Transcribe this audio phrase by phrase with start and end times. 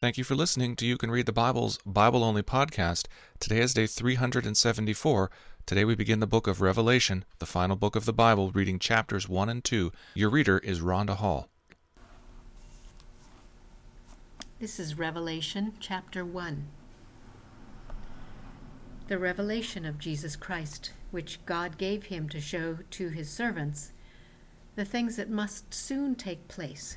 [0.00, 3.04] Thank you for listening to You Can Read the Bible's Bible Only podcast.
[3.38, 5.30] Today is day 374.
[5.66, 9.28] Today we begin the book of Revelation, the final book of the Bible, reading chapters
[9.28, 9.92] 1 and 2.
[10.14, 11.50] Your reader is Rhonda Hall.
[14.58, 16.66] This is Revelation chapter 1.
[19.08, 23.92] The revelation of Jesus Christ, which God gave him to show to his servants
[24.76, 26.96] the things that must soon take place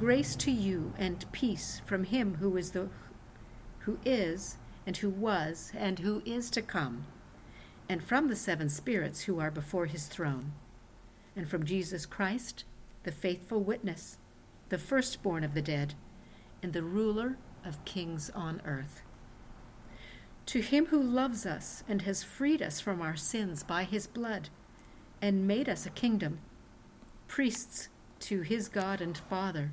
[0.00, 2.88] Grace to you and peace from him who is the
[3.80, 4.56] who is
[4.86, 7.04] and who was and who is to come,
[7.86, 10.52] and from the seven spirits who are before his throne,
[11.36, 12.64] and from Jesus Christ,
[13.02, 14.16] the faithful witness,
[14.70, 15.92] the firstborn of the dead,
[16.62, 19.02] and the ruler of kings on earth.
[20.46, 24.48] To him who loves us and has freed us from our sins by his blood,
[25.20, 26.38] and made us a kingdom,
[27.28, 27.90] priests
[28.20, 29.72] to his God and Father.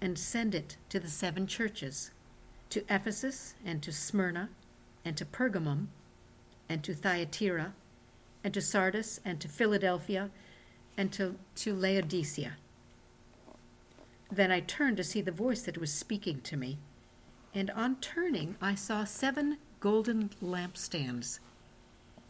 [0.00, 2.10] and send it to the seven churches
[2.70, 4.50] to Ephesus, and to Smyrna,
[5.04, 5.88] and to Pergamum,
[6.68, 7.72] and to Thyatira,
[8.44, 10.30] and to Sardis, and to Philadelphia,
[10.96, 12.56] and to, to Laodicea.
[14.30, 16.78] Then I turned to see the voice that was speaking to me,
[17.54, 21.40] and on turning I saw seven golden lampstands,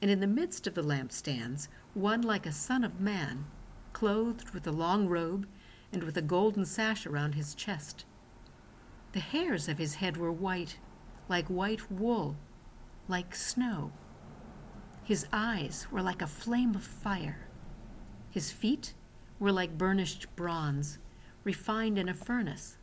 [0.01, 3.47] and in the midst of the lampstands one like a son of man,
[3.93, 5.49] clothed with a long robe
[5.93, 8.04] and with a golden sash around his chest.
[9.12, 10.78] The hairs of his head were white,
[11.28, 12.37] like white wool,
[13.09, 13.93] like snow.
[15.03, 17.48] His eyes were like a flame of fire.
[18.31, 18.93] His feet
[19.38, 20.98] were like burnished bronze,
[21.44, 22.77] refined in a furnace.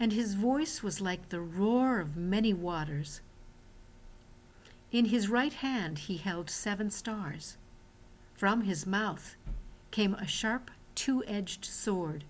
[0.00, 3.20] And his voice was like the roar of many waters.
[4.90, 7.56] In his right hand he held seven stars.
[8.34, 9.36] From his mouth
[9.92, 10.72] came a sharp
[11.04, 12.24] two edged sword,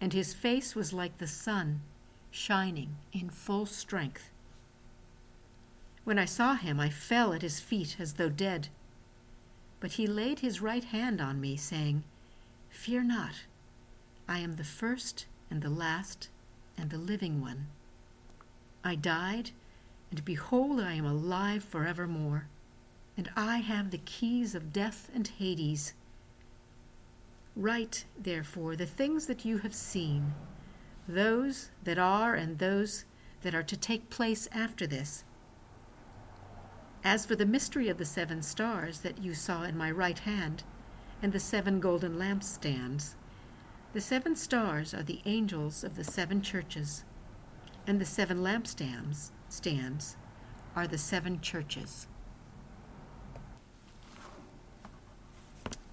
[0.00, 1.80] and his face was like the sun,
[2.30, 4.30] shining in full strength.
[6.04, 8.68] When I saw him, I fell at his feet as though dead.
[9.80, 12.04] But he laid his right hand on me, saying,
[12.70, 13.34] Fear not,
[14.28, 16.28] I am the first and the last
[16.78, 17.66] and the living one.
[18.84, 19.50] I died,
[20.12, 22.46] and behold, I am alive forevermore,
[23.16, 25.94] and I have the keys of death and Hades.
[27.56, 30.34] Write, therefore, the things that you have seen,
[31.08, 33.06] those that are and those
[33.40, 35.24] that are to take place after this.
[37.02, 40.64] As for the mystery of the seven stars that you saw in my right hand,
[41.22, 43.14] and the seven golden lampstands,
[43.94, 47.04] the seven stars are the angels of the seven churches,
[47.86, 50.18] and the seven lampstands stands
[50.74, 52.06] are the seven churches.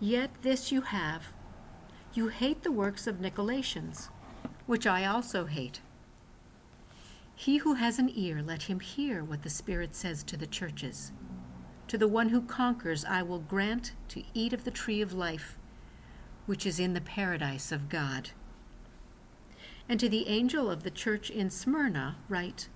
[0.00, 1.28] Yet this you have
[2.16, 4.08] you hate the works of Nicolaitans,
[4.64, 5.82] which I also hate.
[7.34, 11.12] He who has an ear, let him hear what the Spirit says to the churches.
[11.88, 15.58] To the one who conquers, I will grant to eat of the tree of life,
[16.46, 18.30] which is in the paradise of God.
[19.90, 22.70] And to the angel of the church in Smyrna, write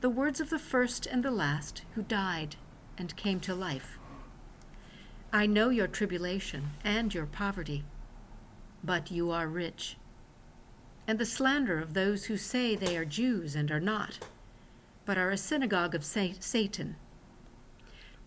[0.00, 2.56] the words of the first and the last who died
[2.96, 3.98] and came to life.
[5.32, 7.84] I know your tribulation and your poverty
[8.82, 9.96] but you are rich.
[11.06, 14.18] And the slander of those who say they are Jews and are not,
[15.04, 16.96] but are a synagogue of Satan.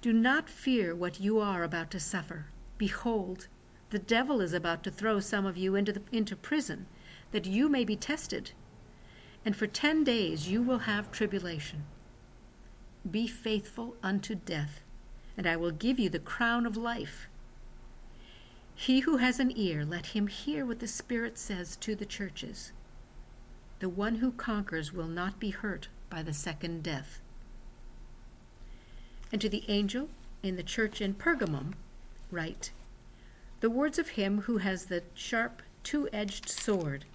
[0.01, 2.47] Do not fear what you are about to suffer.
[2.77, 3.47] Behold,
[3.89, 6.87] the devil is about to throw some of you into, the, into prison,
[7.31, 8.51] that you may be tested.
[9.45, 11.85] And for ten days you will have tribulation.
[13.09, 14.81] Be faithful unto death,
[15.37, 17.27] and I will give you the crown of life.
[18.75, 22.71] He who has an ear, let him hear what the Spirit says to the churches.
[23.79, 27.21] The one who conquers will not be hurt by the second death.
[29.31, 30.09] And to the angel
[30.41, 31.73] in the church in Pergamum,
[32.31, 32.71] write
[33.61, 37.05] the words of him who has the sharp, two edged sword.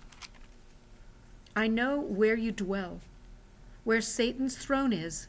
[1.55, 3.01] I know where you dwell,
[3.85, 5.29] where Satan's throne is,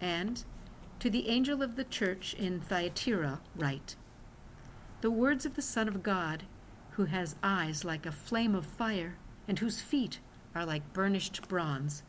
[0.00, 0.44] And
[1.00, 3.96] to the angel of the church in Thyatira, write
[5.00, 6.44] The words of the Son of God,
[6.92, 10.20] who has eyes like a flame of fire, and whose feet
[10.54, 12.02] are like burnished bronze.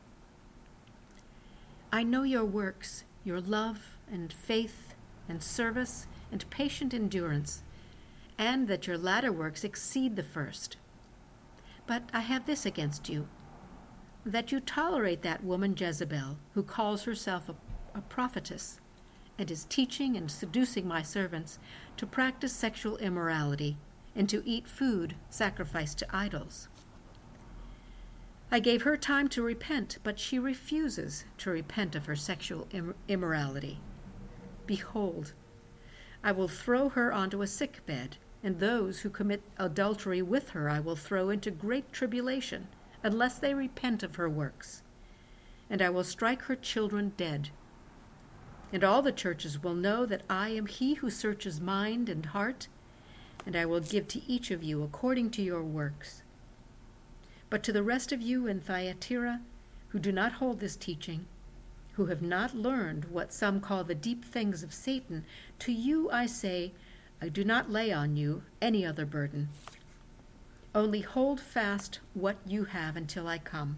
[1.92, 4.94] I know your works, your love and faith
[5.28, 7.64] and service and patient endurance,
[8.38, 10.78] and that your latter works exceed the first.
[11.88, 13.28] But I have this against you
[14.26, 17.56] that you tolerate that woman Jezebel, who calls herself a
[17.95, 18.80] a prophetess,
[19.38, 21.59] and is teaching and seducing my servants
[21.97, 23.77] to practice sexual immorality
[24.15, 26.68] and to eat food sacrificed to idols.
[28.51, 32.67] I gave her time to repent, but she refuses to repent of her sexual
[33.08, 33.79] immorality.
[34.65, 35.34] Behold,
[36.24, 40.70] I will throw her onto a sick bed, and those who commit adultery with her
[40.70, 42.67] I will throw into great tribulation,
[43.03, 44.84] unless they repent of her works.
[45.70, 47.50] And I will strike her children dead
[48.72, 52.67] and all the churches will know that I am he who searches mind and heart,
[53.45, 56.24] and I will give to each of you according to your works.
[57.50, 59.41] But to the rest of you in Thyatira,
[59.89, 61.25] who do not hold this teaching,
[61.93, 65.24] who have not learned what some call the deep things of Satan,
[65.60, 66.74] to you I say,
[67.22, 69.50] I do not lay on you any other burden.
[70.74, 73.77] Only hold fast what you have until I come.